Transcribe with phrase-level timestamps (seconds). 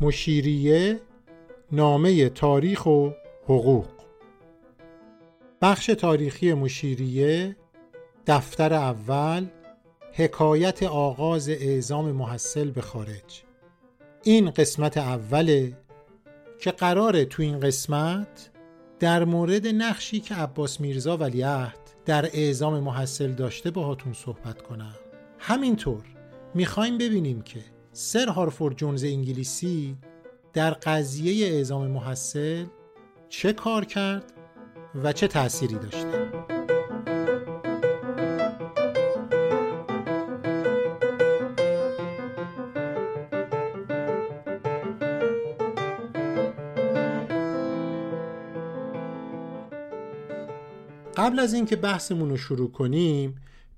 [0.00, 1.00] مشیریه
[1.72, 3.10] نامه تاریخ و
[3.44, 3.86] حقوق.
[5.62, 7.56] بخش تاریخی مشیریه
[8.26, 9.46] دفتر اول
[10.12, 13.42] حکایت آغاز اعزام محصل به خارج.
[14.22, 15.76] این قسمت اوله
[16.60, 18.50] که قراره تو این قسمت
[18.98, 24.94] در مورد نقشی که عباس میرزا ولیعهد در اعزام محصل داشته باهاتون صحبت کنم.
[25.38, 26.02] همینطور
[26.54, 27.60] می‌خوایم ببینیم که
[27.98, 29.96] سر هارفورد جونز انگلیسی
[30.52, 32.66] در قضیه اعزام محصل
[33.28, 34.32] چه کار کرد
[35.02, 36.32] و چه تأثیری داشته
[51.16, 53.34] قبل از اینکه بحثمون رو شروع کنیم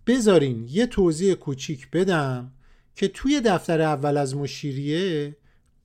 [0.07, 2.53] بذارین یه توضیح کوچیک بدم
[2.99, 5.37] که توی دفتر اول از مشیریه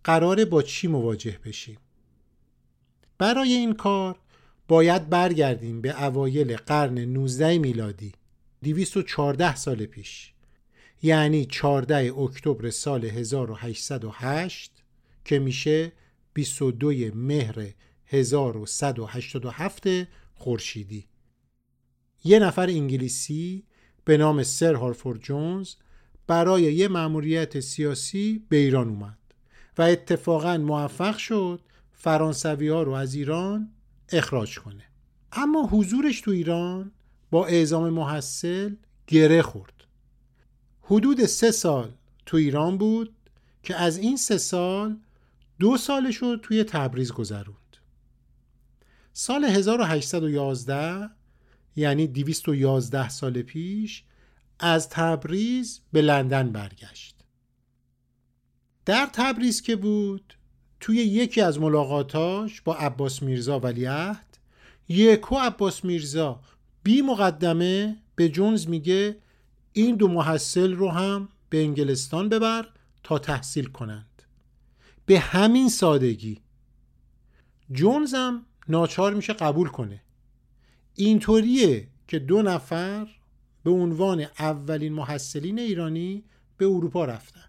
[0.03, 1.77] قراره با چی مواجه بشیم.
[3.17, 4.19] برای این کار
[4.67, 8.11] باید برگردیم به اوایل قرن 19 میلادی
[8.63, 10.33] 214 سال پیش
[11.01, 14.83] یعنی 14 اکتبر سال 1808
[15.25, 15.91] که میشه
[16.33, 17.73] 22 مهر
[18.07, 19.83] 1187
[20.35, 21.07] خورشیدی.
[22.23, 23.63] یه نفر انگلیسی
[24.05, 25.75] به نام سر هارفورد جونز
[26.27, 29.17] برای یه مأموریت سیاسی به ایران اومد
[29.77, 31.61] و اتفاقا موفق شد
[31.93, 33.71] فرانسوی ها رو از ایران
[34.09, 34.83] اخراج کنه.
[35.31, 36.91] اما حضورش تو ایران
[37.31, 38.75] با اعزام محصل
[39.07, 39.73] گره خورد.
[40.81, 41.91] حدود سه سال
[42.25, 43.13] تو ایران بود
[43.63, 44.97] که از این سه سال
[45.59, 47.57] دو سالش رو توی تبریز گذروند.
[49.13, 51.09] سال 1811
[51.75, 54.03] یعنی 211 سال پیش
[54.59, 57.15] از تبریز به لندن برگشت.
[58.85, 60.33] در تبریز که بود
[60.79, 64.37] توی یکی از ملاقاتاش با عباس میرزا ولیعهد
[64.89, 66.41] یکو عباس میرزا
[66.83, 69.17] بی مقدمه به جونز میگه
[69.73, 72.69] این دو محصل رو هم به انگلستان ببر
[73.03, 74.23] تا تحصیل کنند.
[75.05, 76.41] به همین سادگی.
[77.71, 80.01] جونز هم ناچار میشه قبول کنه.
[80.95, 83.07] اینطوریه که دو نفر
[83.63, 86.23] به عنوان اولین محصلین ایرانی
[86.57, 87.45] به اروپا رفتن.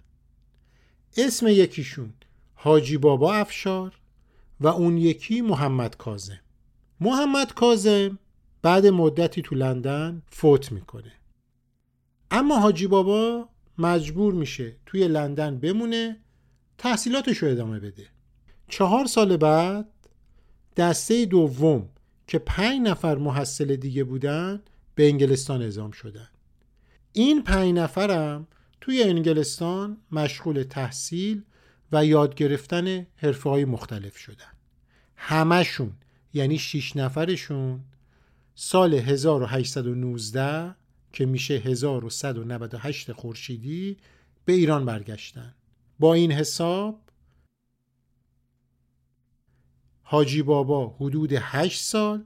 [1.16, 2.12] اسم یکیشون
[2.54, 3.92] حاجی بابا افشار
[4.60, 6.41] و اون یکی محمد کازم
[7.00, 8.19] محمد کازم
[8.62, 11.12] بعد مدتی تو لندن فوت می‌کنه.
[12.30, 13.48] اما حاجی بابا
[13.78, 16.16] مجبور میشه توی لندن بمونه
[16.78, 18.06] تحصیلاتش رو ادامه بده.
[18.69, 19.88] چهار سال بعد
[20.76, 21.88] دسته دوم
[22.26, 24.62] که پنج نفر محصل دیگه بودن
[24.94, 26.28] به انگلستان اعزام شدن
[27.12, 28.47] این پنج نفرم
[28.81, 31.43] توی انگلستان مشغول تحصیل
[31.93, 34.53] و یاد گرفتن حرفه های مختلف شدن.
[35.16, 35.93] همشون
[36.34, 37.81] یعنی شیش نفرشون
[38.54, 40.75] سال 1819
[41.12, 43.97] که میشه 1198 خورشیدی
[44.44, 45.54] به ایران برگشتن.
[45.99, 47.00] با این حساب
[50.03, 52.25] حاجی بابا حدود 8 سال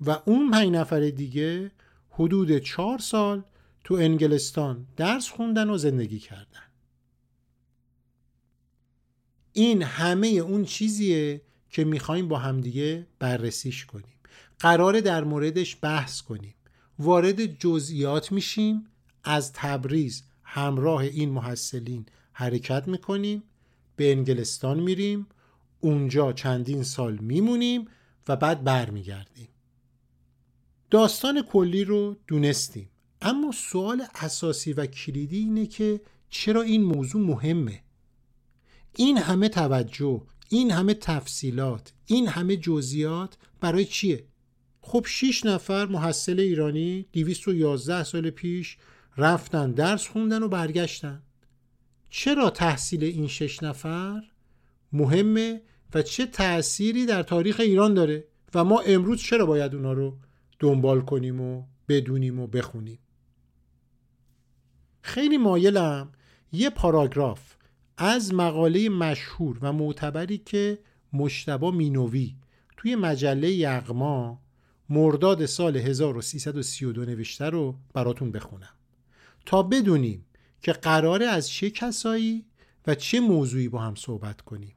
[0.00, 1.70] و اون پنج نفر دیگه
[2.16, 3.42] حدود 4 سال
[3.84, 6.62] تو انگلستان درس خوندن و زندگی کردن.
[9.52, 14.14] این همه اون چیزیه که می‌خوایم با همدیگه بررسیش کنیم.
[14.58, 16.54] قراره در موردش بحث کنیم.
[16.98, 18.86] وارد جزئیات میشیم
[19.24, 23.42] از تبریز همراه این محصلین حرکت می‌کنیم
[23.96, 25.26] به انگلستان میریم
[25.80, 27.88] اونجا چندین سال میمونیم
[28.28, 29.48] و بعد برمیگردیم.
[30.94, 32.90] داستان کلی رو دونستیم.
[33.22, 36.00] اما سوال اساسی و کلیدی اینه که
[36.30, 37.82] چرا این موضوع مهمه؟
[38.96, 44.24] این همه توجه این همه تفصیلات این همه جزئیات برای چیه؟
[44.80, 48.76] خب 6 نفر محصل ایرانی 211 سال پیش
[49.16, 51.22] رفتن درس خوندن و برگشتن.
[52.10, 54.22] چرا تحصیل این شش نفر
[54.92, 55.62] مهمه
[55.94, 58.24] و چه تأثیری در تاریخ ایران داره
[58.54, 60.18] و ما امروز چرا باید اونا رو
[60.58, 62.98] دنبال کنیم و بدونیم و بخونیم.
[65.02, 66.12] خیلی مایلم
[66.52, 67.54] یه پاراگراف
[67.96, 70.78] از مقاله مشهور و معتبری که
[71.12, 72.36] مشتبا مینوی
[72.76, 74.40] توی مجله یغما
[74.88, 78.74] مرداد سال 1332 نوشته رو براتون بخونم.
[79.46, 80.24] تا بدونیم
[80.62, 82.44] که قراره از چه کسایی
[82.86, 84.74] و چه موضوعی با هم صحبت کنیم.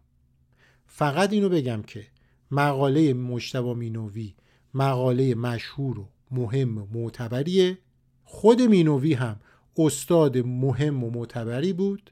[0.88, 2.08] فقط اینو بگم که
[2.52, 4.36] مقاله مشتبا مینوی
[4.78, 7.78] مقاله مشهور و مهم و معتبریه.
[8.24, 9.40] خود مینوی هم
[9.78, 12.12] استاد مهم و معتبری بود.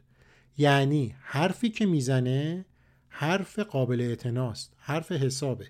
[0.57, 2.65] یعنی حرفی که می‌زنه
[3.09, 5.67] حرف قابل اعتناست حرف حسابه.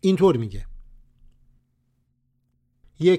[0.00, 0.66] اینطور میگه.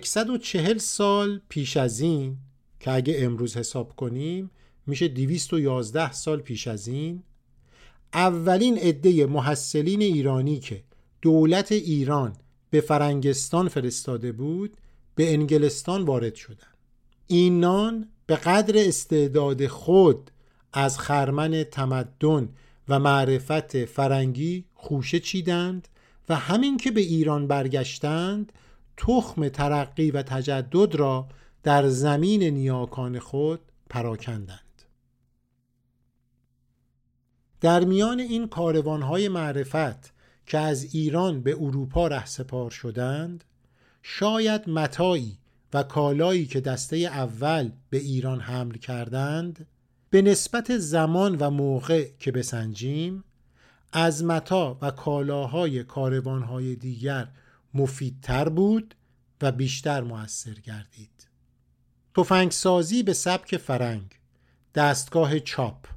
[0.04, 2.38] 140 سال پیش از این
[2.80, 4.52] که اگه امروز حساب کنیم
[4.88, 7.24] میشه 211 سال پیش از این.
[8.14, 10.84] اولین عده محصلین ایرانی که
[11.22, 12.36] دولت ایران
[12.70, 14.78] به فرنگستان فرستاده بود
[15.16, 16.78] به انگلستان وارد شدند.
[17.28, 20.32] اینان به قدر استعداد خود
[20.74, 22.50] از خرمن تمدن
[22.90, 25.88] و معرفت فرنگی خوشه چیدند
[26.30, 28.54] و همین که به ایران برگشتند
[28.98, 31.28] تخم ترقی و تجدد را
[31.64, 33.60] در زمین نیاکان خود
[33.90, 34.60] پراکندند
[37.62, 40.14] در میان این کاروانهای معرفت
[40.48, 43.44] که از ایران به اروپا رهسپار شدند
[44.02, 45.38] شاید متایی
[45.74, 49.68] و کالایی که دسته اول به ایران حمل کردند
[50.10, 53.24] به نسبت زمان و موقع که بسنجیم
[53.94, 57.28] از متا و کالاهای کاروانهای دیگر
[57.74, 58.96] مفیدتر بود
[59.42, 61.28] و بیشتر موثر گردید.
[62.16, 64.20] تفنگسازی به سبک فرنگ
[64.76, 65.88] دستگاه چاپ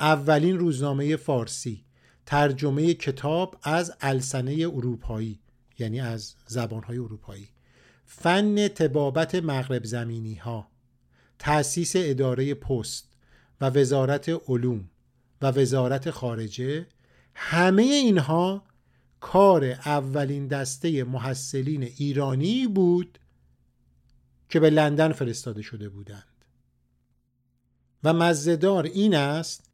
[0.00, 1.84] اولین روزنامه فارسی
[2.30, 5.40] ترجمه کتاب از السنه اروپایی
[5.78, 7.48] یعنی از زبانهای اروپایی.
[8.06, 10.68] فن تبابت مغرب زمینی ها
[11.38, 13.08] تأسیس اداره پست
[13.60, 14.90] و وزارت علوم
[15.42, 16.86] و وزارت خارجه
[17.34, 18.64] همه اینها
[19.20, 23.18] کار اولین دسته محصلین ایرانی بود
[24.48, 26.44] که به لندن فرستاده شده بودند.
[28.04, 29.69] و مزدار این است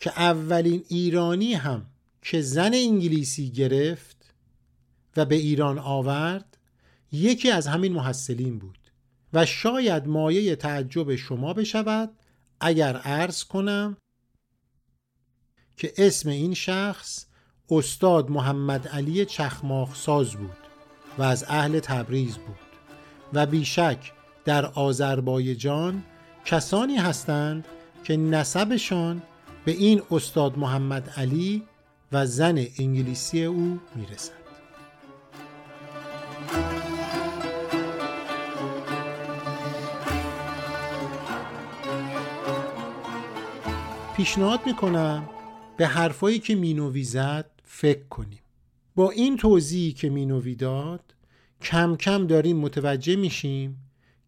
[0.00, 1.86] که اولین ایرانی هم
[2.22, 4.34] که زن انگلیسی گرفت
[5.16, 6.56] و به ایران آورد
[7.12, 8.78] یکی از همین محصلین بود
[9.32, 12.10] و شاید مایه تعجب شما بشود
[12.60, 13.96] اگر عرض کنم
[15.76, 17.26] که اسم این شخص
[17.70, 20.56] استاد محمد علی چخماخ ساز بود
[21.18, 22.56] و از اهل تبریز بود
[23.32, 24.12] و بیشک
[24.44, 26.04] در آذربایجان
[26.44, 27.64] کسانی هستند
[28.04, 29.22] که نسبشان
[29.66, 31.62] به این استاد محمد علی
[32.12, 34.32] و زن انگلیسی او می‌رسد.
[44.16, 45.28] پیشنهاد می‌کنم
[45.76, 48.40] به حرفایی که مینوی زد فکر کنیم.
[48.94, 51.14] با این توضیحی که مینوی داد
[51.62, 53.76] کم کم داریم متوجه میشیم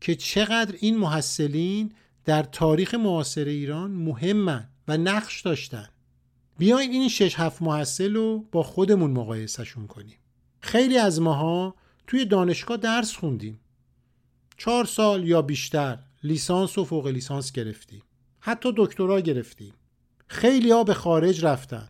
[0.01, 1.93] که چقدر این محصلین
[2.25, 4.69] در تاریخ معاصر ایران مهمن.
[4.89, 5.89] و نقش داشتن.
[6.59, 10.19] بیاین این شش هفت محصل رو با خودمون مقایسهشون کنیم.
[10.61, 11.75] خیلی از ماها
[12.07, 13.61] توی دانشگاه درس خوندیم.
[14.57, 18.03] چهار سال یا بیشتر لیسانس و فوق لیسانس گرفتیم.
[18.41, 19.75] حتی دکترا گرفتیم.
[20.27, 21.89] خیلی ها به خارج رفتن.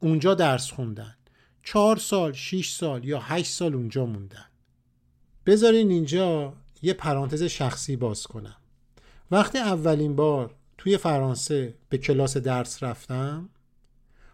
[0.00, 1.16] اونجا درس خوندن.
[1.64, 4.46] چهار سال، شیش سال یا هشت سال اونجا موندن.
[5.46, 8.56] بذارین اینجا یه پرانتز شخصی باز کنم.
[9.30, 13.48] وقتی اولین بار توی فرانسه به کلاس درس رفتم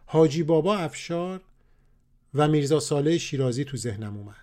[0.06, 1.40] حاجی بابا افشار
[2.34, 4.36] و میرزا ساله شیرازی تو ذهنم اومد.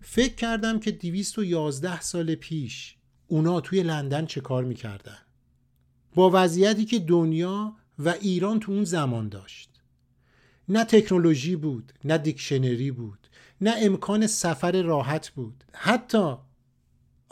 [0.00, 0.98] فکر کردم که
[1.38, 2.96] یازده سال پیش
[3.26, 5.18] اونا توی لندن چه کار می‌کردن.
[6.14, 9.70] با وضعیتی که دنیا و ایران تو اون زمان داشت.
[10.68, 13.28] نه تکنولوژی بود نه دیکشنری بود
[13.60, 15.64] نه امکان سفر راحت بود.
[15.72, 16.36] حتی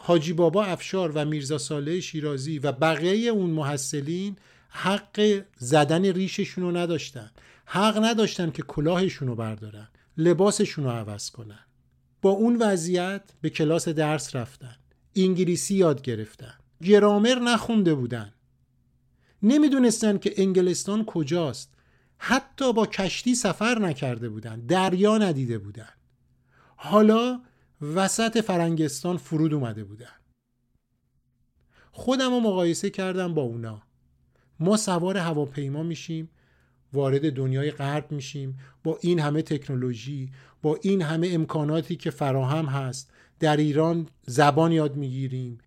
[0.05, 4.37] حاجی بابا افشار و میرزا صالح شیرازی و بقیه اون محصلین
[4.69, 7.31] حق زدن ریششون رو نداشتن.
[7.65, 11.59] حق نداشتن که کلاهشون رو بردارن لباسشون رو عوض کنن.
[12.23, 14.77] با اون وضعیت به کلاس درس رفتن.
[15.17, 16.55] انگلیسی یاد گرفتن.
[16.83, 18.33] گرامر نخونده بودن.
[19.43, 21.75] نمی‌دونستن که انگلستان کجاست.
[22.19, 24.61] حتی با کشتی سفر نکرده بودن.
[24.61, 25.89] دریا ندیده بودن.
[26.77, 27.41] حالا
[27.83, 30.13] وسط فرنگستان فرود اومده بودن.
[31.93, 33.83] خودم رو مقایسه کردم با اونا.
[34.61, 36.31] ما سوار هواپیما میشیم
[36.93, 40.31] وارد دنیای غرب میشیم با این همه تکنولوژی
[40.63, 45.59] با این همه امکاناتی که فراهم هست در ایران زبان یاد می‌گیریم.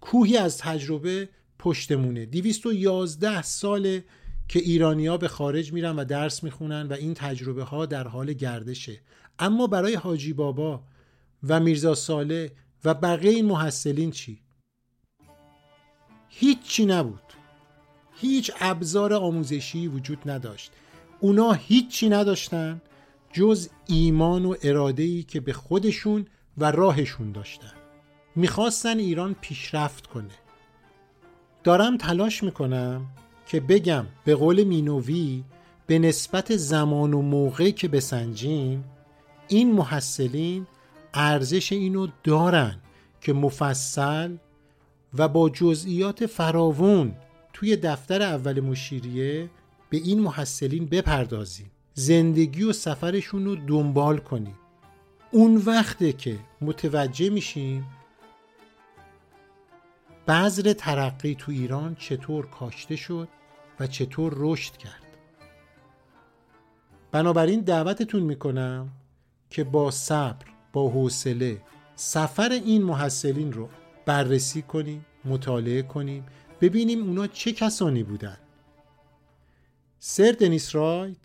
[0.00, 2.26] کوهی از تجربه پشتمونه.
[2.26, 4.04] 211 ساله
[4.48, 9.00] که ایرانیا به خارج میرن و درس می‌خونن و این تجربه ها در حال گردشه.
[9.38, 10.84] اما برای حاجی بابا
[11.48, 12.52] و میرزا ساله
[12.84, 14.38] و بقیه این محصلین چی؟
[16.28, 17.20] هیچی نبود.
[18.16, 20.72] هیچ ابزار آموزشی وجود نداشت.
[21.20, 22.82] اونا هیچی نداشتن
[23.32, 26.26] جز ایمان و ارادهی که به خودشون
[26.58, 27.72] و راهشون داشتن.
[28.36, 30.34] می‌خواستن ایران پیشرفت کنه.
[31.64, 33.06] دارم تلاش می‌کنم
[33.46, 35.44] که بگم به قول مینوی
[35.86, 38.84] به نسبت زمان و موقع که بسنجیم
[39.48, 40.66] این محصلین
[41.14, 42.76] ارزش اینو دارن
[43.20, 44.36] که مفصل
[45.14, 47.14] و با جزئیات فراوون
[47.52, 49.50] توی دفتر اول مشیریه
[49.90, 51.70] به این محصلین بپردازیم.
[51.94, 54.58] زندگی و سفرشون رو دنبال کنیم.
[55.30, 57.86] اون وقته که متوجه میشیم
[60.28, 63.28] بذر ترقی تو ایران چطور کاشته شد
[63.80, 65.02] و چطور رشد کرد.
[67.12, 68.88] بنابراین دعوتتون می‌کنم
[69.50, 71.60] که با صبر با حوصله
[71.96, 73.68] سفر این محصلین رو
[74.06, 76.26] بررسی کنیم مطالعه کنیم
[76.60, 78.36] ببینیم اونا چه کسانی بودن.
[79.98, 81.16] سر دنیس رایت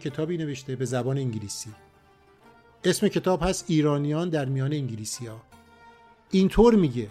[0.00, 1.70] کتابی نوشته به زبان انگلیسی.
[2.84, 5.40] اسم کتاب هست ایرانیان در میان انگلیسی ها
[6.30, 7.10] اینطور میگه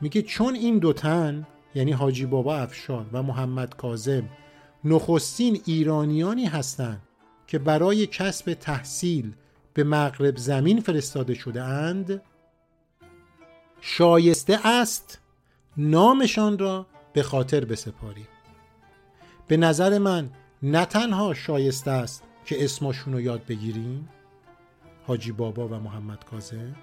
[0.00, 4.28] میگه چون این دو تن یعنی حاجی بابا افشار و محمد کازم
[4.84, 7.02] نخستین ایرانیانی هستند
[7.46, 9.32] که برای کسب تحصیل
[9.74, 12.22] به مغرب زمین فرستاده شده اند
[13.80, 15.18] شایسته است
[15.76, 18.28] نامشان را به خاطر بسپاریم.
[19.48, 20.30] به نظر من
[20.62, 24.08] نه تنها شایسته است که اسمشون رو یاد بگیریم
[25.06, 26.74] حاجی بابا و محمد کازم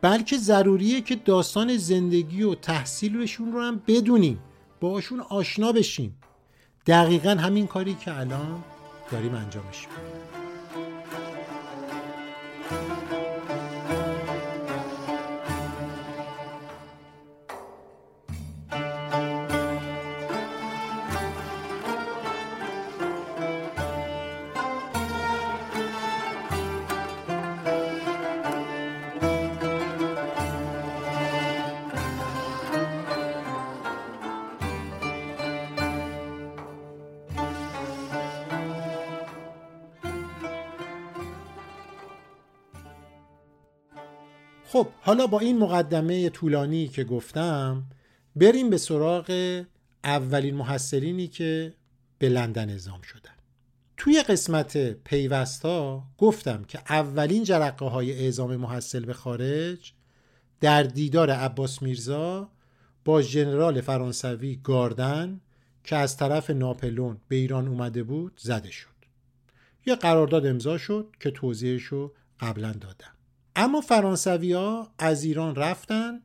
[0.00, 4.38] بلکه ضروریه که داستان زندگی و تحصیلشون رو هم بدونیم
[4.80, 6.18] باشون آشنا بشیم.
[6.86, 8.64] دقیقا همین کاری که الان
[9.10, 10.21] داریم انجامش میدیم.
[45.12, 47.84] حالا با این مقدمه طولانی که گفتم
[48.36, 49.62] بریم به سراغ
[50.04, 51.74] اولین محصلینی که
[52.18, 53.30] به لندن اعزام شدن.
[53.96, 59.92] توی قسمت پیوستا گفتم که اولین جرقه های اعزام محصل به خارج
[60.60, 62.50] در دیدار عباس میرزا
[63.04, 65.40] با ژنرال فرانسوی گاردن
[65.84, 68.88] که از طرف ناپلون به ایران اومده بود زده شد.
[69.86, 73.21] یه قرارداد امضا شد که توضیحش رو قبلا دادم.
[73.56, 76.20] اما فرانسوی ها از ایران رفتن.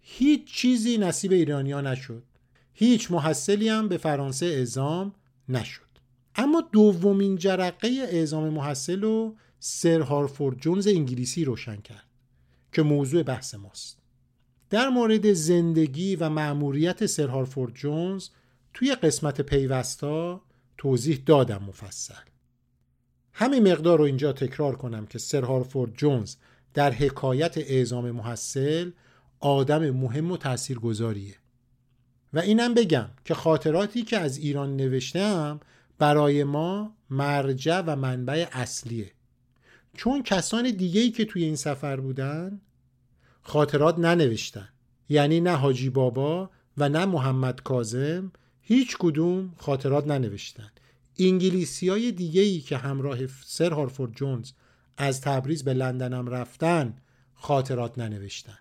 [0.00, 2.22] هیچ چیزی نصیب ایرانیا نشد.
[2.72, 5.14] هیچ محصلی هم به فرانسه اعزام
[5.48, 5.82] نشد.
[6.34, 12.06] اما دومین جرقه اعزام محصل رو سر هارفورد جونز انگلیسی روشن کرد
[12.72, 13.98] که موضوع بحث ماست.
[14.70, 18.28] در مورد زندگی و مأموریت سر هارفورد جونز
[18.74, 20.42] توی قسمت پیوستا
[20.78, 22.14] توضیح دادم مفصل.
[23.32, 26.36] همین مقدار رو اینجا تکرار کنم که سر هارفورد جونز
[26.74, 28.90] در حکایت اعزام محصل
[29.40, 31.34] آدم مهم و تاثیرگذاریه.
[32.32, 35.60] و اینم بگم که خاطراتی که از ایران نوشتم
[35.98, 39.12] برای ما مرجع و منبع اصلیه.
[39.96, 42.60] چون کسان دیگهی که توی این سفر بودن
[43.42, 44.68] خاطرات ننوشتن.
[45.08, 50.70] یعنی نه حاجی بابا و نه محمد کازم هیچ کدوم خاطرات ننوشتن.
[51.18, 54.52] انگلیسی های دیگهی که همراه سر هارفورد جونز
[54.96, 56.96] از تبریز به لندنم رفتن
[57.34, 58.58] خاطرات ننوشتن.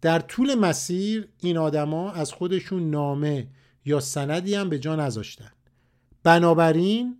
[0.00, 3.48] در طول مسیر این آدما از خودشون نامه
[3.84, 5.52] یا سندی هم به جا نذاشتن.
[6.22, 7.16] بنابراین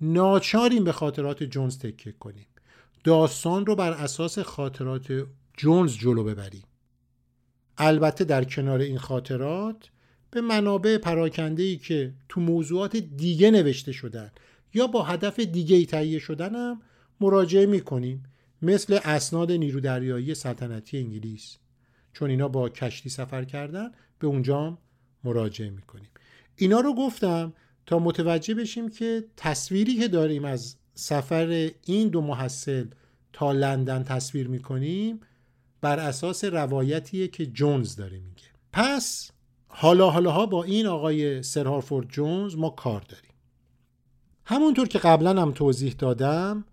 [0.00, 2.46] ناچاریم به خاطرات جونز تکیه کنیم.
[3.04, 6.64] داستان رو بر اساس خاطرات جونز جلو ببریم.
[7.78, 9.90] البته در کنار این خاطرات
[10.30, 14.30] به منابع پراکنده که تو موضوعات دیگه نوشته شدن
[14.74, 16.82] یا با هدف دیگه ای تهیه شدنم
[17.20, 18.22] مراجعه می‌کنیم
[18.62, 21.56] مثل اسناد نیرو دریایی سلطنتی انگلیس.
[22.12, 24.78] چون اینا با کشتی سفر کردن به اونجا
[25.24, 26.08] مراجعه می‌کنیم.
[26.56, 27.52] اینا رو گفتم
[27.86, 32.86] تا متوجه بشیم که تصویری که داریم از سفر این دو محصل
[33.32, 35.20] تا لندن تصویر می‌کنیم
[35.80, 38.42] بر اساس روایتیه که جونز داره میگه.
[38.72, 39.30] پس
[39.68, 43.31] حالا حالاها با این آقای سرهارفورد جونز ما کار داریم.
[44.44, 46.64] همونطور که قبلا هم توضیح دادم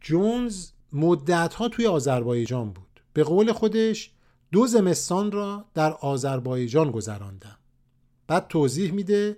[0.00, 3.00] جونز مدتها توی آذربایجان بود.
[3.12, 4.10] به قول خودش
[4.52, 7.58] دو زمستان را در آذربایجان گذراندم.
[8.26, 9.36] بعد توضیح میده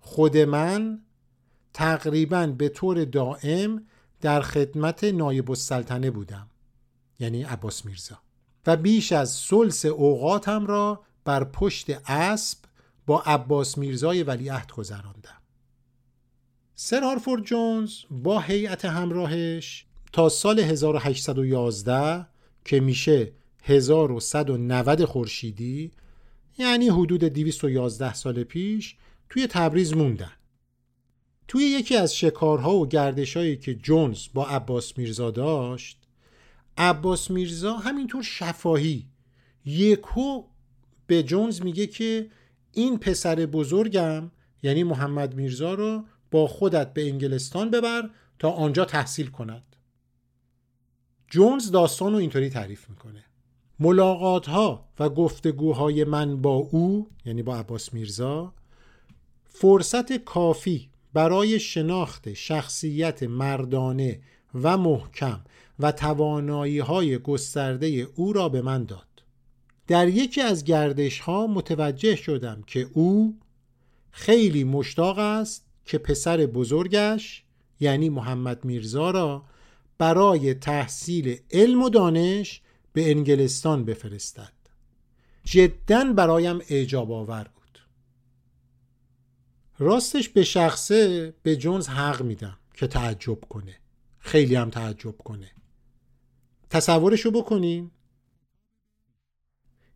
[0.00, 1.02] خود من
[1.72, 3.86] تقریبا به طور دائم
[4.20, 6.46] در خدمت نایب السلطنه بودم
[7.18, 8.18] یعنی عباس میرزا.
[8.66, 12.58] و بیش از سلس اوقاتم را بر پشت اسب
[13.06, 15.35] با عباس میرزای ولیعهد گذراندم.
[16.78, 22.26] سر هارفورد جونز با هیئت همراهش تا سال 1811
[22.64, 25.90] که میشه 1190 خورشیدی
[26.58, 28.96] یعنی حدود 211 سال پیش
[29.30, 30.32] توی تبریز موندن.
[31.48, 35.98] توی یکی از شکارها و گردشهایی که جونز با عباس میرزا داشت
[36.78, 39.06] عباس میرزا همینطور شفاهی.
[39.64, 40.42] یکو
[41.06, 42.30] به جونز میگه که
[42.72, 44.30] این پسر بزرگم
[44.62, 46.04] یعنی محمد میرزا رو
[46.36, 49.76] با خودت به انگلستان ببر تا آنجا تحصیل کند.
[51.30, 53.24] جونز داستان رو اینطوری تعریف می‌کنه.
[53.78, 58.54] ملاقات ها و گفتگوهای من با او یعنی با عباس میرزا
[59.48, 64.20] فرصت کافی برای شناخت شخصیت مردانه
[64.54, 65.40] و محکم
[65.78, 69.22] و توانایی های گسترده او را به من داد.
[69.86, 73.38] در یکی از گردش ها متوجه شدم که او
[74.10, 77.44] خیلی مشتاق است که پسر بزرگش
[77.80, 79.44] یعنی محمد میرزا را
[79.98, 82.62] برای تحصیل علم و دانش
[82.92, 84.52] به انگلستان بفرستد.
[85.44, 87.78] جدا برایم اعجاب آور بود.
[89.78, 93.76] راستش به شخصه به جونز حق میدم که تعجب کنه.
[94.18, 95.50] خیلی هم تعجب کنه.
[96.70, 97.90] تصورشو بکنین.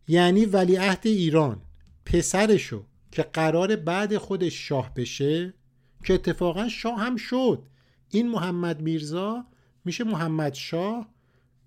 [0.07, 1.61] یعنی ولیعهد ایران
[2.05, 5.53] پسرشو که قرار بعد خودش شاه بشه
[6.03, 7.63] که اتفاقا شاه هم شد.
[8.09, 9.45] این محمد میرزا
[9.85, 11.09] میشه محمد شاه.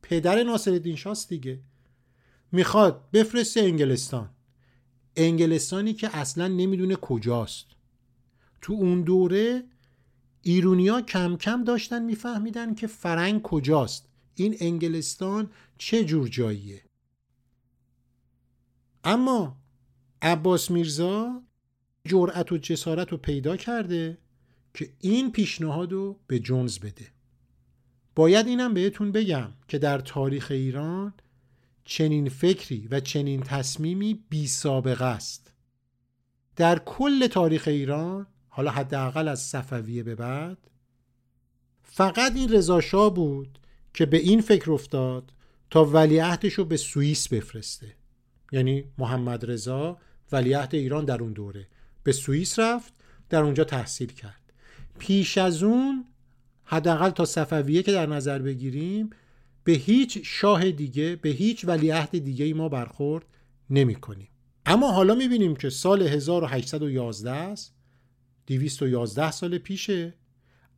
[0.02, 1.60] پدر ناصرالدین شاست دیگه.
[2.52, 4.30] می‌خواد بفرسته انگلستان.
[5.16, 7.66] انگلستانی که اصلا نمی‌دونه کجاست.
[8.62, 9.64] تو اون دوره
[10.42, 14.08] ایرونیا کم کم داشتن میفهمیدن که فرنگ کجاست.
[14.34, 16.82] این انگلستان چه جور جاییه.
[19.04, 19.56] اما
[20.22, 21.42] عباس میرزا
[22.04, 24.18] جرأت و جسارت رو پیدا کرده.
[24.74, 27.06] که این پیشنهاد رو به جونز بده.
[28.14, 31.14] باید اینم بهتون بگم که در تاریخ ایران
[31.84, 35.52] چنین فکری و چنین تصمیمی بی سابقه است.
[36.56, 40.58] در کل تاریخ ایران حالا حداقل از صفویه به بعد
[41.82, 43.58] فقط این رضا بود
[43.94, 45.32] که به این فکر افتاد
[45.70, 47.96] تا ولیعهدش رو به سوئیس بفرسته.
[48.52, 49.98] یعنی محمد رضا
[50.32, 51.66] ولیعهد ایران در اون دوره.
[52.02, 52.92] به سوئیس رفت
[53.28, 54.43] در اونجا تحصیل کرد.
[54.98, 56.04] پیش از اون
[56.64, 59.10] حداقل تا صفویه که در نظر بگیریم
[59.64, 63.24] به هیچ شاه دیگه به هیچ ولیعهد دیگه ای ما برخورد
[63.70, 64.28] نمی کنیم.
[64.66, 67.74] اما حالا می بینیم که سال 1811 است
[68.46, 70.14] 211 سال پیشه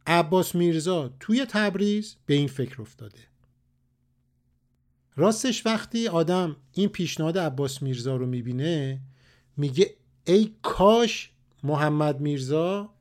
[0.07, 3.19] عباس میرزا توی تبریز به این فکر افتاده
[5.17, 9.01] راستش وقتی آدم این پیشنهاد عباس میرزا رو می‌بینه
[9.57, 11.31] میگه ای کاش
[11.63, 12.95] محمد میرزا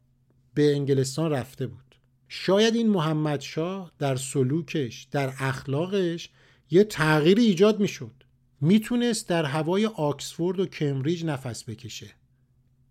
[0.56, 1.96] به انگلستان رفته بود.
[2.28, 6.30] شاید این محمد شاه در سلوکش در اخلاقش
[6.72, 8.24] یه تغییری ایجاد می‌شد.
[8.62, 12.12] می‌تونست در هوای آکسفورد و کمبریج نفس بکشه.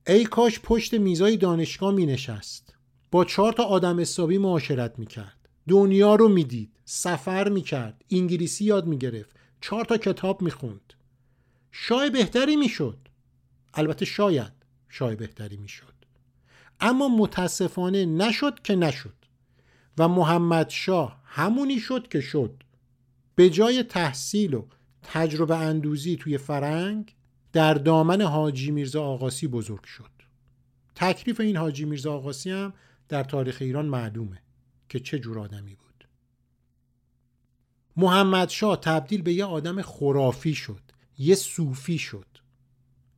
[0.07, 2.74] ای کاش پشت میزای دانشگاه می نشست
[3.11, 8.64] با چهار تا آدم حسابی معاشرت می کرد دنیا رو می‌دید سفر می کرد انگلیسی
[8.64, 10.94] یاد می گرفت چهار تا کتاب می خوند
[11.72, 12.98] شای بهتری می شد
[13.74, 14.53] البته شاید
[14.88, 15.93] شای بهتری می شد
[16.81, 19.15] اما متاسفانه نشد که نشد
[19.99, 22.63] و محمد شاه همونی شد که شد.
[23.35, 24.67] به جای تحصیل و
[25.03, 27.15] تجربه اندوزی توی فرنگ
[27.53, 30.11] در دامن حاجی میرزا آقاسی بزرگ شد.
[30.95, 32.73] تکلیف این حاجی میرزا آقاسی هم
[33.09, 34.43] در تاریخ ایران معلومه
[34.89, 36.09] که چه جور آدمی بود.
[37.97, 40.81] محمد شاه تبدیل به یه آدم خرافی شد
[41.19, 42.27] یه صوفی شد.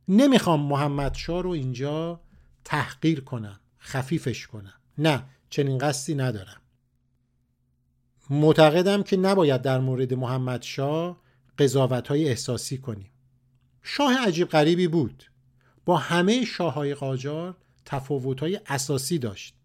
[0.07, 2.21] نمی‌خوام محمد شاه رو اینجا
[2.67, 4.73] تحقیر کنم خفیفش کنم.
[4.97, 6.61] نه چنین قصدی ندارم.
[8.29, 11.17] معتقدم که نباید در مورد محمد شاه
[11.57, 13.09] قضاوت های احساسی کنیم.
[13.81, 15.23] شاه عجیب غریبی بود.
[15.85, 19.55] با همه شاه های قاجار تفاوت های اساسی داشت.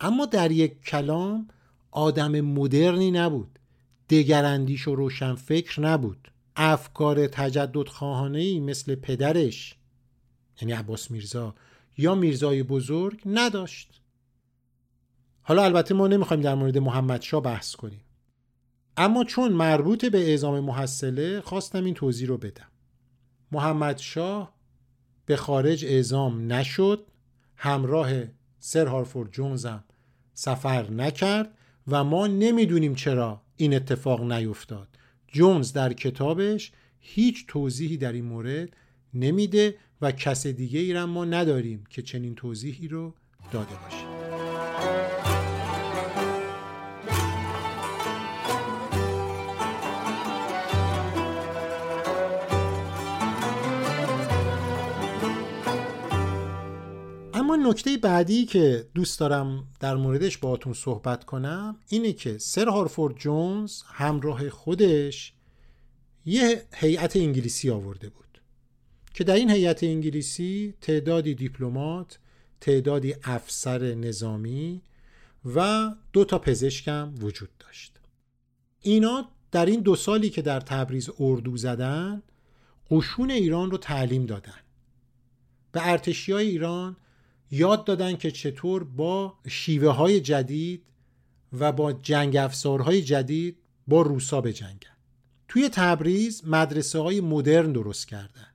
[0.00, 1.48] اما در یک کلام
[1.90, 3.58] آدم مدرنی نبود.
[4.10, 6.30] دگراندیش و روشن فکر نبود.
[6.56, 9.74] افکار تجدد خواهانه مثل پدرش
[10.60, 11.54] یعنی عباس میرزا
[11.98, 14.00] یا میرزای بزرگ نداشت.
[15.42, 18.00] حالا البته ما نمی‌خوایم در مورد محمد شا بحث کنیم.
[18.96, 22.68] اما چون مربوط به اعزام محصله خواستم این توضیح رو بدم.
[23.52, 24.54] محمد شاه
[25.26, 27.06] به خارج اعزام نشد
[27.56, 28.10] همراه
[28.58, 29.84] سر هارفورد جونزم
[30.34, 31.58] سفر نکرد
[31.88, 34.88] و ما نمی‌دونیم چرا این اتفاق نیفتاد.
[35.28, 38.68] جونز در کتابش هیچ توضیحی در این مورد
[39.14, 43.14] نمیده و کس دیگه ای ما نداریم که چنین توضیحی رو
[43.52, 44.18] داده باشه.
[57.34, 63.16] اما نکته بعدی که دوست دارم در موردش باهاتون صحبت کنم اینه که سر هارفورد
[63.16, 65.32] جونز همراه خودش
[66.26, 68.27] یه هیئت انگلیسی آورده بود.
[69.14, 72.18] که در این هیئت انگلیسی تعدادی دیپلمات
[72.60, 74.82] تعدادی افسر نظامی
[75.54, 77.92] و دو تا پزشکم وجود داشت.
[78.80, 82.22] اینا در این دو سالی که در تبریز اردو زدن
[82.90, 84.60] قشون ایران رو تعلیم دادن.
[85.72, 86.96] به ارتشی های ایران
[87.50, 90.82] یاد دادن که چطور با شیوه های جدید
[91.52, 93.56] و با جنگ افزارهای جدید
[93.88, 94.96] با روسا بجنگن.
[95.48, 98.46] توی تبریز مدرسه های مدرن درست کردن.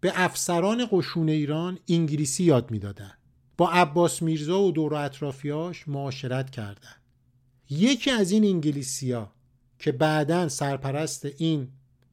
[0.00, 3.12] به افسران قشون ایران انگلیسی یاد می‌دادن.
[3.56, 6.94] با عباس میرزا و دور اطرافیاش معاشرت کردن.
[7.70, 9.32] یکی از این انگلیسی ها
[9.78, 11.68] که بعدا سرپرست این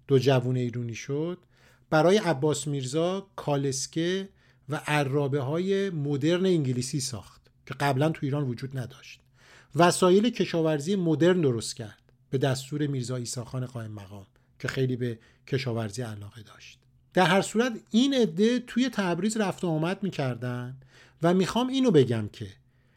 [0.08, 1.38] دو جوون ایرونی شد
[1.89, 4.30] برای عباس میرزا کالسکه
[4.69, 9.19] و عرابه های مدرن انگلیسی ساخت که قبلا تو ایران وجود نداشت.
[9.76, 14.28] وسایل کشاورزی مدرن درست کرد به دستور میرزا ایساخان قائم مقام
[14.60, 16.80] که خیلی به کشاورزی علاقه داشت.
[17.15, 20.78] در هر صورت این عده توی تبریز رفت و آمد می‌کردن
[21.23, 22.47] و می‌خوام اینو بگم که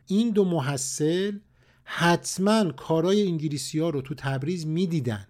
[0.06, 1.38] این دو محصل
[1.84, 5.26] حتما کارای انگلیسی ها رو تو تبریز می‌دیدن.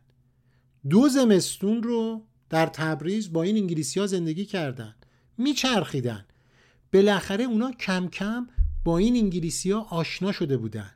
[0.91, 4.95] دو زمستون رو در تبریز با این انگلیسی ها زندگی کردن.
[5.39, 6.25] میچرخیدن.
[6.93, 8.47] بالاخره اونا کم کم
[8.85, 10.91] با این انگلیسی ها آشنا شده بودن.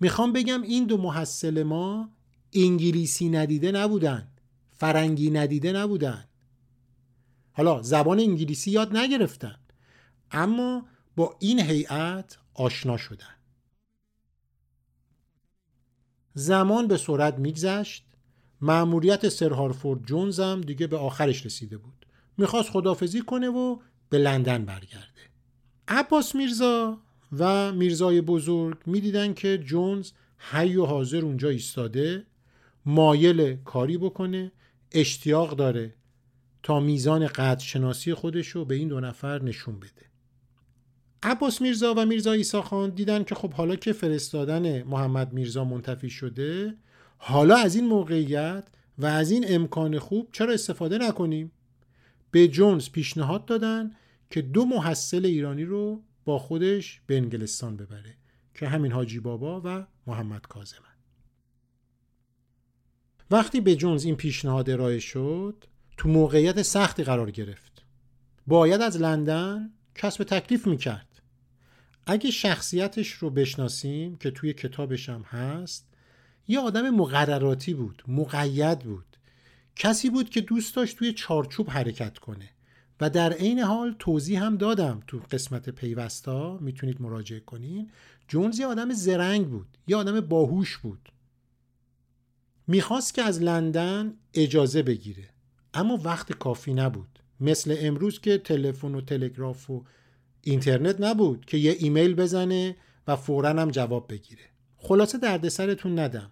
[0.00, 2.10] می‌خوام بگم این دو محصل ما
[2.52, 4.28] انگلیسی ندیده نبودن.
[4.72, 6.24] فرنگی ندیده نبودن.
[7.58, 9.56] حالا زبان انگلیسی یاد نگرفتن.
[10.30, 13.34] اما با این هیئت آشنا شدن.
[16.34, 18.04] زمان به سرعت میگذشت.
[18.60, 22.06] معموریت سر هارفورد جونز هم دیگه به آخرش رسیده بود.
[22.36, 23.78] می‌خواست خدافزی کنه و
[24.10, 25.22] به لندن برگرده.
[25.88, 27.00] عباس میرزا
[27.38, 32.26] و میرزای بزرگ می‌دیدن که جونز حی و حاضر اونجا ایستاده
[32.86, 34.52] مایل کاری بکنه
[34.92, 35.94] اشتیاق داره
[36.62, 40.08] تا میزان قدر شناسی خودش رو به این دو نفر نشون بده.
[41.22, 46.10] عباس میرزا و میرزا ایسا خان دیدن که خب حالا که فرستادن محمد میرزا منتفی
[46.10, 46.74] شده
[47.18, 48.68] حالا از این موقعیت
[48.98, 51.52] و از این امکان خوب چرا استفاده نکنیم؟
[52.30, 53.90] به جونز پیشنهاد دادن
[54.30, 58.14] که دو محصل ایرانی رو با خودش به انگلستان ببره
[58.54, 60.82] که همین حاجی بابا و محمد کاظمن
[63.30, 65.64] وقتی به جونز این پیشنهاد ارائه شد
[65.98, 67.82] تو موقعیت سختی قرار گرفت.
[68.46, 71.22] باید از لندن کسب تکلیف می‌کرد.
[72.06, 75.86] اگه شخصیتش رو بشناسیم که توی کتابش هم هست
[76.48, 79.16] یه آدم مقرراتی بود مقید بود.
[79.76, 82.50] کسی بود که دوست داشت توی چارچوب حرکت کنه.
[83.00, 87.90] و در عین حال توضیح هم دادم تو قسمت پیوستا می‌تونید مراجعه کنین.
[88.28, 91.08] جونز یه آدم زرنگ بود یه آدم باهوش بود.
[92.66, 95.28] می‌خواست که از لندن اجازه بگیره.
[95.74, 97.18] اما وقت کافی نبود.
[97.40, 99.84] مثل امروز که تلفن و تلگراف و
[100.42, 102.76] اینترنت نبود که یه ایمیل بزنه
[103.06, 104.42] و فورا هم جواب بگیره.
[104.76, 106.30] خلاصه دردسرتون ندم.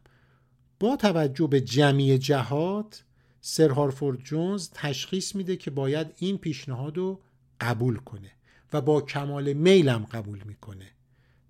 [0.81, 3.05] با توجه به جمعی جهات
[3.41, 7.21] سر هارفورد جونز تشخیص میده که باید این پیشنهاد رو
[7.61, 8.31] قبول کنه
[8.73, 10.87] و با کمال میلم قبول می‌کنه.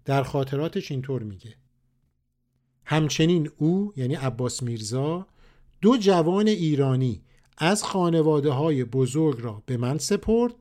[0.05, 1.55] در خاطراتش اینطور میگه.
[2.85, 5.27] همچنین او یعنی عباس میرزا
[5.81, 7.23] دو جوان ایرانی
[7.59, 10.55] از خانواده های بزرگ را به من سپرد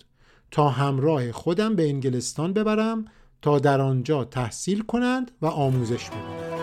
[0.51, 3.05] تا همراه خودم به انگلستان ببرم
[3.41, 6.55] تا در آنجا تحصیل کنند و آموزش ببینند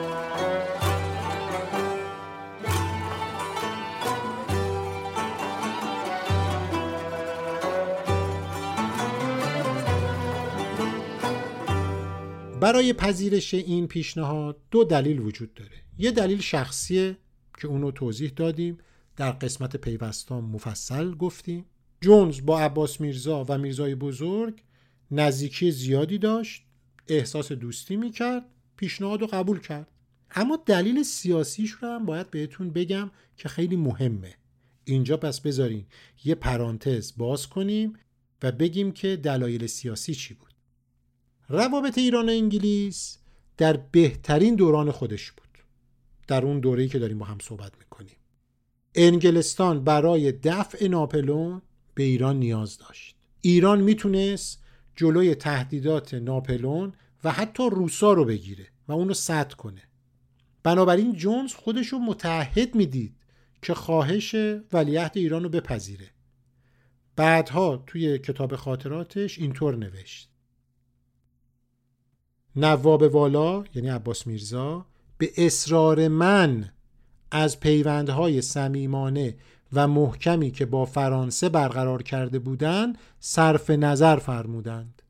[12.61, 15.71] برای پذیرش این پیشنهاد دو دلیل وجود داره.
[15.99, 17.17] یه دلیل شخصیه
[17.59, 18.79] که اونو توضیح دادیم.
[19.17, 21.65] در قسمت پیوستان مفصل گفتیم
[22.01, 24.63] جونز با عباس میرزا و میرزای بزرگ
[25.11, 26.65] نزدیکی زیادی داشت
[27.09, 28.45] احساس دوستی می‌کرد
[28.77, 29.89] پیشنهاد رو قبول کرد.
[30.31, 34.35] اما دلیل سیاسیش رو هم باید بهتون بگم که خیلی مهمه.
[34.85, 35.87] اینجا پس بذارین
[36.25, 37.93] یه پرانتز باز کنیم
[38.43, 40.55] و بگیم که دلایل سیاسی چی بود.
[41.49, 43.19] روابط ایران و انگلیس
[43.57, 45.59] در بهترین دوران خودش بود.
[46.27, 48.17] در اون دوره‌ای که داریم با هم صحبت می‌کنیم.
[48.95, 51.63] انگلستان برای دفع ناپلون
[51.95, 53.17] به ایران نیاز داشت.
[53.41, 54.63] ایران می‌تونست
[54.97, 56.93] جلوی تهدیدات ناپلون
[57.25, 59.83] و حتی روسا رو بگیره و اونو سد کنه.
[60.63, 63.17] بنابراین جونز خودش رو متحد می‌دید
[63.63, 64.35] که خواهش
[64.73, 66.11] ولیعهد ایران رو بپذیره.
[67.17, 70.31] بعدها توی کتاب خاطراتش اینطور نوشت.
[72.57, 74.87] نواب والا یعنی عباس میرزا
[75.19, 76.73] به اصرار من
[77.35, 79.37] از پیوندهای صمیمانه
[79.73, 85.03] و محکمی که با فرانسه برقرار کرده بودند صرف نظر فرمودند.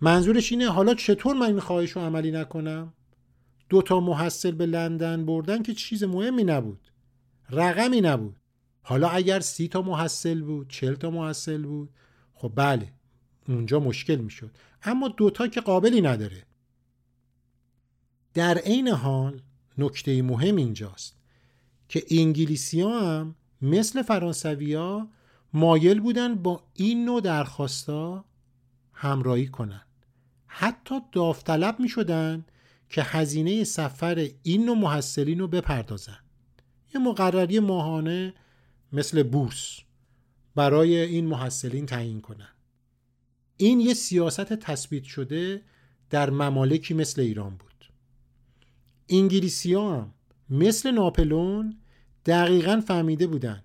[0.00, 2.92] منظورش اینه حالا چطور من این خواهش رو عملی نکنم؟
[3.68, 6.90] دو تا محصل به لندن بردن که چیز مهمی نبود.
[7.50, 8.36] رقمی نبود.
[8.82, 11.90] حالا اگر سی تا محصل بود چل تا محصل بود
[12.34, 12.92] خب بله
[13.48, 14.50] اونجا مشکل می‌شد.
[14.82, 16.46] اما دوتا که قابلی نداره.
[18.34, 19.42] در عین حال
[19.78, 21.19] نکته مهم اینجاست.
[21.90, 25.08] که انگلیسی ها هم مثل فرانسوی ها
[25.52, 28.24] مایل بودن با این نوع درخواستا
[28.92, 29.82] همراهی کنن.
[30.46, 32.44] حتی داوطلب می شدن
[32.88, 36.18] که هزینه سفر این نوع محصلین رو بپردازن.
[36.94, 38.34] یه مقرری ماهانه
[38.92, 39.78] مثل بورس
[40.54, 42.48] برای این محصلین تعیین کنن.
[43.56, 45.62] این یه سیاست تثبیت شده
[46.10, 47.84] در ممالکی مثل ایران بود.
[49.08, 50.14] انگلیسی هم
[50.50, 51.79] مثل ناپلون
[52.26, 53.62] دقیقا فهمیده بودن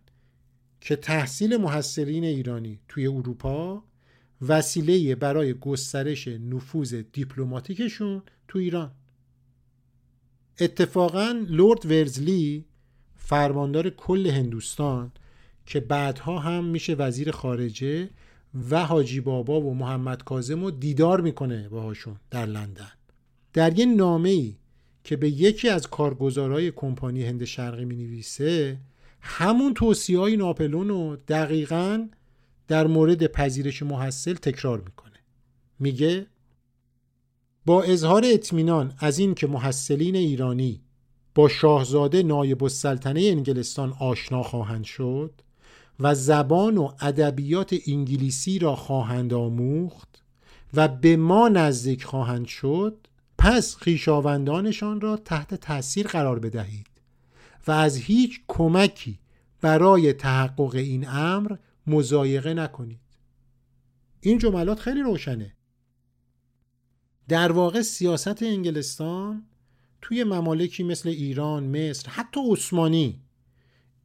[0.82, 3.84] که تحصیل محصلین ایرانی توی اروپا
[4.42, 8.92] وسیله برای گسترش نفوذ دیپلماتیکشون تو ایران.
[10.60, 12.66] اتفاقا لورد ورزلی
[13.16, 15.12] فرماندار کل هندوستان
[15.66, 18.10] که بعدها هم میشه وزیر خارجه
[18.70, 22.92] و حاجی بابا و محمد کازم رو دیدار می‌کنه باهاشون در لندن.
[23.54, 24.56] در یه نامه ای
[25.06, 28.80] که به یکی از کارگزارای کمپانی هند شرقی می نویسه
[29.22, 32.08] همون توصیه های ناپلون رو دقیقا
[32.68, 35.20] در مورد پذیرش محصل تکرار می‌کنه.
[35.80, 36.28] میگه
[37.66, 40.82] با اظهار اطمینان از این که محصلین ایرانی
[41.36, 45.42] با شاهزاده نایب السلطنه انگلستان آشنا خواهند شد
[46.00, 50.24] و زبان و ادبیات انگلیسی را خواهند آموخت
[50.74, 52.98] و به ما نزدیک خواهند شد
[53.38, 56.88] پس خیشاوندانشان را تحت تاثیر قرار بدهید
[57.68, 59.20] و از هیچ کمکی
[59.62, 61.56] برای تحقق این امر
[61.88, 63.00] مزایقه نکنید.
[64.22, 65.56] این جملات خیلی روشنه.
[67.28, 69.46] در واقع سیاست انگلستان
[70.02, 73.22] توی ممالکی مثل ایران، مصر، حتی عثمانی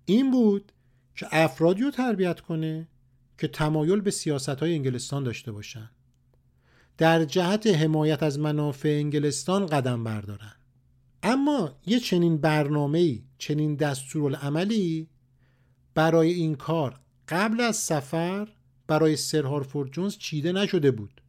[0.05, 0.73] این بود
[1.16, 2.88] که افرادی رو تربیت کنه
[3.38, 5.90] که تمایل به سیاست های انگلستان داشته باشن.
[7.01, 10.53] در جهت حمایت از منافع انگلستان قدم بردارن
[11.23, 15.09] اما یه چنین برنامه‌ای چنین دستورالعملی
[15.95, 18.49] برای این کار قبل از سفر
[18.87, 21.21] برای سر هارفورد جونز چیده نشده بود.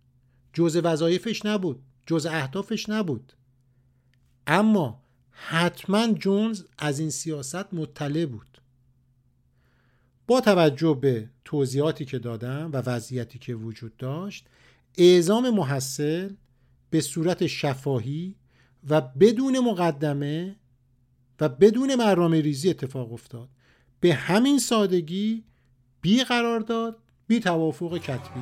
[0.54, 3.34] جز وظایفش نبود جز اهدافش نبود.
[4.48, 8.62] اما حتما جونز از این سیاست مطلع بود.
[10.28, 14.46] با توجه به توضیحاتی که دادم و وضعیتی که وجود داشت
[14.98, 16.34] اعزام محصل
[16.90, 18.36] به صورت شفاهی
[18.90, 20.56] و بدون مقدمه
[21.40, 23.50] و بدون برنامه ریزی اتفاق افتاد.
[24.00, 25.44] به همین سادگی
[26.02, 28.40] بی قرار داد بی توافق کتبی.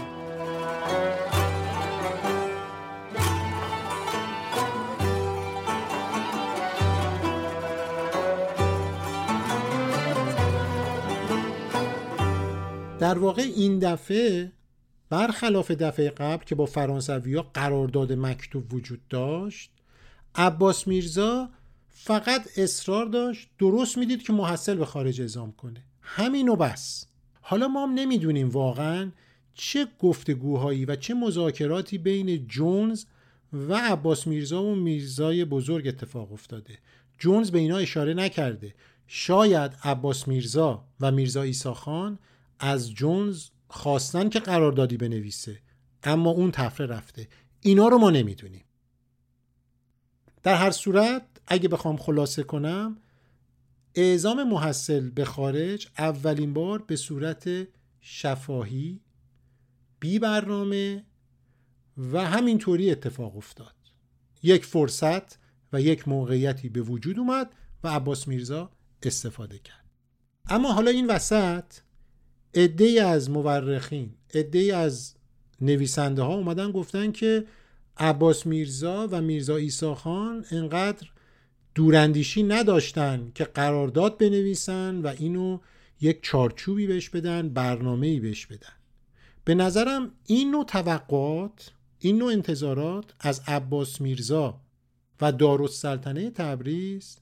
[13.00, 14.52] در واقع این دفعه
[15.10, 19.72] برخلاف دفعه قبل که با فرانسوی ها قرارداد مکتوب وجود داشت
[20.36, 21.50] عباس میرزا
[21.90, 25.84] فقط اصرار داشت درست می‌دید که محصل به خارج ازام کنه.
[26.02, 27.06] همین و بس.
[27.42, 29.12] حالا ما هم نمی‌دونیم واقعا
[29.54, 33.06] چه گفتگوهایی و چه مذاکراتی بین جونز
[33.54, 36.78] و عباس میرزا و میرزای بزرگ اتفاق افتاده.
[37.20, 38.74] جونز به اینا اشاره نکرده.
[39.08, 42.20] شاید عباس میرزا و میرزا ایساخان
[42.60, 45.62] از جونز خواستن که قراردادی بنویسه
[46.04, 47.28] اما اون تفره رفته.
[47.62, 48.64] اینا رو ما نمی‌دونیم.
[50.44, 52.98] در هر صورت اگه بخوام خلاصه کنم
[53.96, 57.68] اعزام محصل به خارج اولین بار به صورت
[58.02, 59.02] شفاهی
[60.00, 61.06] بی برنامه
[61.98, 63.76] و همینطوری اتفاق افتاد.
[64.44, 65.40] یک فرصت
[65.74, 67.52] و یک موقعیتی به وجود اومد
[67.84, 68.72] و عباس میرزا
[69.04, 69.86] استفاده کرد.
[70.46, 71.66] اما حالا این وسط
[72.54, 75.14] عده از مورخین عده از
[75.62, 77.46] نویسنده ها اومدن گفتن که
[77.98, 81.08] عباس میرزا و میرزا ایسا خان انقدر
[81.76, 85.60] دوراندیشی نداشتن که قرارداد بنویسن و اینو
[86.02, 88.74] یک چارچوبی بهش بدن برنامه‌ای بهش بدن.
[89.46, 94.62] به نظرم این نوع توقعات این نوع انتظارات از عباس میرزا
[95.22, 97.18] و دارالسلطنه تبریز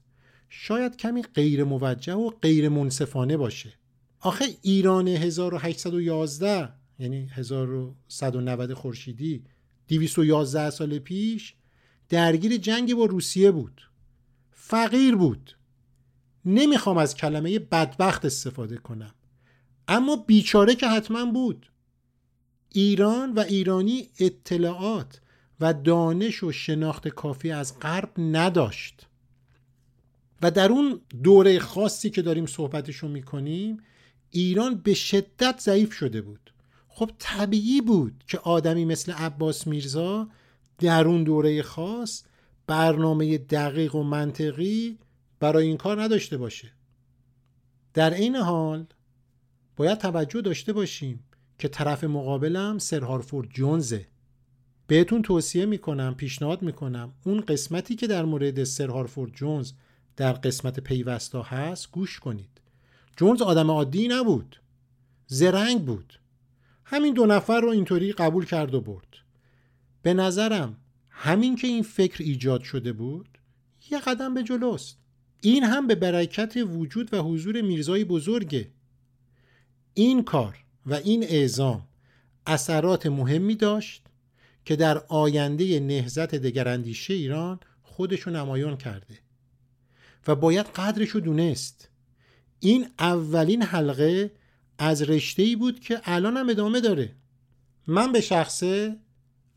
[0.48, 3.72] شاید کمی غیر موجه و غیر منصفانه باشه.
[4.20, 9.44] آخه ایران 1811 یعنی 1190 خورشیدی
[9.88, 11.54] 211 سال پیش
[12.08, 13.88] درگیر جنگ با روسیه بود.
[14.50, 15.56] فقیر بود.
[16.44, 19.14] نمی‌خوام از کلمه بدبخت استفاده کنم.
[19.88, 21.70] اما بیچاره که حتما بود.
[22.72, 25.20] ایران و ایرانی اطلاعات
[25.60, 29.06] و دانش و شناخت کافی از غرب نداشت.
[30.42, 33.82] و در اون دوره خاصی که داریم صحبتشو می‌کنیم
[34.30, 36.52] ایران به شدت ضعیف شده بود.
[36.88, 40.28] خب طبیعی بود که آدمی مثل عباس میرزا
[40.78, 42.22] در اون دوره خاص
[42.66, 44.98] برنامه دقیق و منطقی
[45.40, 46.72] برای این کار نداشته باشه.
[47.94, 48.86] در این حال
[49.76, 51.24] باید توجه داشته باشیم
[51.58, 54.06] که طرف مقابلم سر هارفورد جونزه.
[54.86, 59.72] بهتون توصیه می‌کنم پیشنهاد می‌کنم اون قسمتی که در مورد سر هارفورد جونز
[60.16, 62.60] در قسمت پیوستا هست گوش کنید.
[63.18, 64.60] جونز آدم عادی نبود.
[65.26, 66.18] زرنگ بود.
[66.84, 69.06] همین دو نفر رو اینطوری قبول کرد و برد.
[70.02, 70.76] به نظرم
[71.08, 73.38] همین که این فکر ایجاد شده بود
[73.90, 74.98] یه قدم به جلوست.
[75.40, 78.70] این هم به برکت وجود و حضور میرزای بزرگه.
[79.94, 81.88] این کار و این اعزام
[82.46, 84.02] اثرات مهمی داشت
[84.64, 89.18] که در آینده نهزت دگراندیشه ایران خودشو نمایان کرده
[90.26, 91.88] و باید قدرش رو دونست.
[92.60, 94.32] این اولین حلقه
[94.78, 97.14] از رشته ای بود که الان هم ادامه داره.
[97.86, 98.96] من به شخصه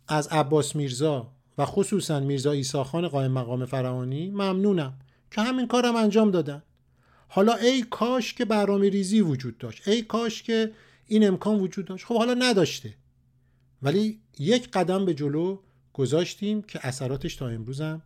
[0.08, 5.00] از عباس میرزا و خصوصا میرزا ایساخان قائم مقام فرهانی ممنونم
[5.32, 6.64] که همین کارم انجام دادن.
[7.28, 9.88] حالا ای کاش که برنامه ریزی وجود داشت.
[9.88, 10.72] ای کاش که
[11.08, 12.06] این امکان وجود داشت.
[12.06, 12.94] خب حالا نداشته.
[13.82, 15.60] ولی یک قدم به جلو
[15.94, 18.02] گذاشتیم که اثراتش تا امروزم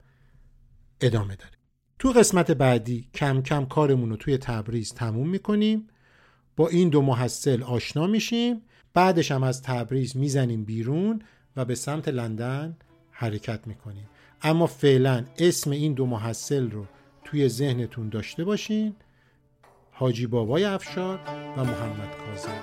[1.01, 1.51] ادامه داره.
[1.99, 5.87] تو قسمت بعدی کم کم کارمون رو توی تبریز تموم می‌کنیم.
[6.55, 8.61] با این دو محصل آشنا میشیم.
[8.93, 11.21] بعدش هم از تبریز می‌زنیم بیرون
[11.55, 12.77] و به سمت لندن
[13.11, 14.09] حرکت می‌کنیم.
[14.41, 16.85] اما فعلا اسم این دو محصل رو
[17.23, 18.95] توی ذهنتون داشته باشین.
[19.91, 21.19] حاجی بابای افشار
[21.57, 22.61] و محمد کاظم.